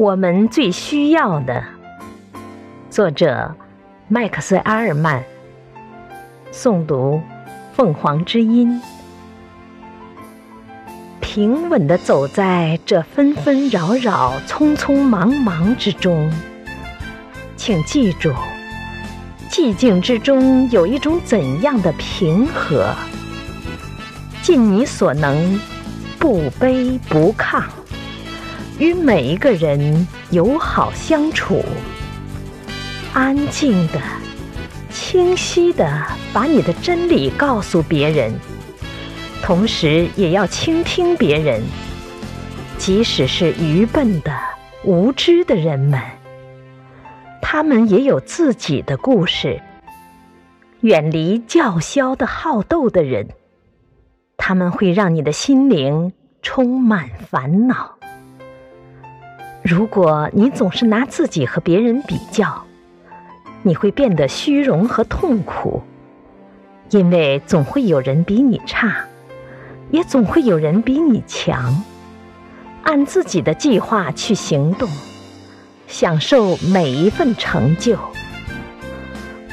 [0.00, 1.62] 我们最需要的。
[2.88, 3.54] 作者：
[4.08, 5.22] 麦克斯·阿尔曼。
[6.50, 7.20] 诵读：
[7.74, 8.80] 凤凰之音。
[11.20, 16.32] 平稳地走在这纷纷扰扰、匆匆忙忙之中，
[17.54, 18.32] 请记住，
[19.50, 22.94] 寂静之中有一种怎样的平和？
[24.40, 25.60] 尽你所能，
[26.18, 27.62] 不卑不亢，
[28.80, 31.62] 与每一个人友好相处，
[33.12, 34.00] 安静的、
[34.88, 36.02] 清晰的
[36.32, 38.32] 把你的真理告诉别人。
[39.42, 41.62] 同时，也要倾听别人，
[42.78, 44.34] 即使是愚笨的、
[44.82, 46.00] 无知的人们，
[47.42, 49.60] 他们也有自己的故事。
[50.80, 53.28] 远离叫嚣的好斗的人，
[54.38, 57.99] 他们会让你的心灵充满烦恼。
[59.62, 62.64] 如果你总是拿自己和别人比较，
[63.62, 65.82] 你会变得虚荣和痛苦，
[66.90, 68.96] 因为总会有人比你差。
[69.90, 71.82] 也总会有人比你强。
[72.84, 74.88] 按自己的计划去行动，
[75.88, 77.98] 享受每一份成就。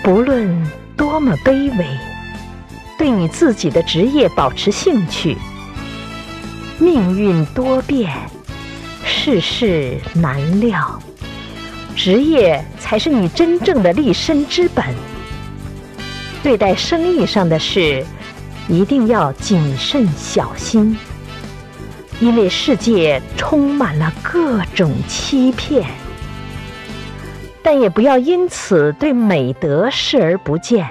[0.03, 0.55] 不论
[0.95, 1.85] 多么卑微，
[2.99, 5.35] 对你自己的职业保持兴趣。
[6.77, 8.13] 命运多变，
[9.19, 11.01] 世事难料，
[11.95, 14.85] 职业才是你真正的立身之本。
[16.43, 18.05] 对待生意上的事。
[18.69, 20.97] 一定要谨慎小心，
[22.19, 25.89] 因为世界充满了各种欺骗。
[27.63, 30.85] 但也不要因此对美德视而不见。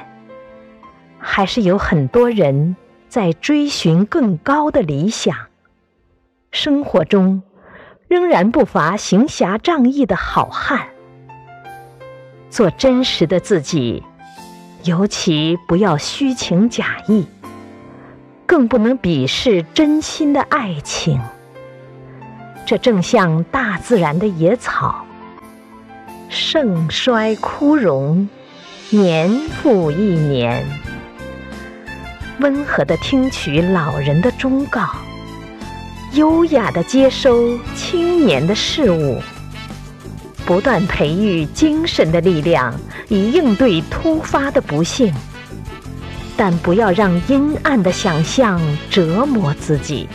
[1.18, 2.76] 还是有很多人
[3.10, 5.36] 在追寻更高的理想。
[6.50, 7.42] 生活中
[8.08, 10.88] 仍然不乏行侠仗义的好汉。
[12.50, 14.02] 做真实的自己，
[14.84, 17.26] 尤其不要虚情假意。
[18.46, 21.20] 更不能鄙视真心的爱情，
[22.64, 25.04] 这正像大自然的野草，
[26.28, 28.28] 盛衰枯荣，
[28.90, 30.64] 年复一年。
[32.38, 34.90] 温和的听取老人的忠告，
[36.12, 39.20] 优雅的接收青年的事物，
[40.46, 42.74] 不断培育精神的力量，
[43.08, 45.12] 以应对突发的不幸。
[46.36, 50.08] 但不要让阴暗的想象折磨自己。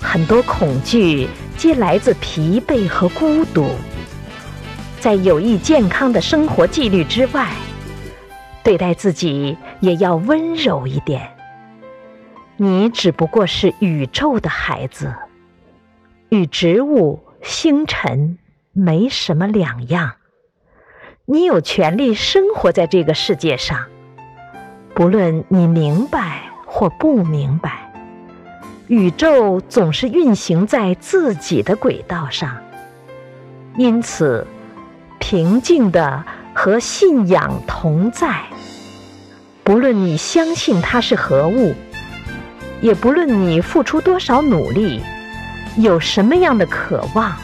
[0.00, 3.70] 很多恐惧皆来自疲惫和孤独。
[5.00, 7.52] 在有益健康的生活纪律之外，
[8.62, 11.37] 对待自己也要温柔一点。
[12.60, 15.14] 你只不过是宇宙的孩子，
[16.28, 18.36] 与植物、星辰
[18.72, 20.16] 没什么两样。
[21.24, 23.86] 你有权利生活在这个世界上。
[24.92, 27.92] 不论你明白或不明白，
[28.88, 32.56] 宇宙总是运行在自己的轨道上。
[33.76, 34.44] 因此，
[35.20, 38.42] 平静的和信仰同在。
[39.62, 41.72] 不论你相信它是何物，
[42.80, 45.02] 也不论你付出多少努力，
[45.76, 47.36] 有什么样的渴望，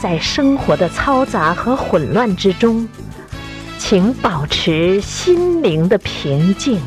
[0.00, 2.88] 在生活的嘈杂和混乱之中。
[3.78, 6.78] 请保持心灵的平静，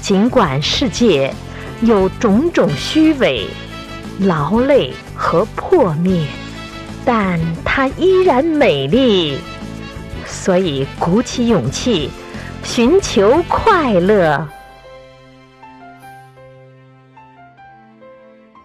[0.00, 1.34] 尽管世界
[1.82, 3.46] 有种种虚伪、
[4.20, 6.24] 劳累和破灭，
[7.04, 9.38] 但它依然美丽。
[10.24, 12.10] 所以，鼓起勇气，
[12.62, 14.48] 寻求快乐。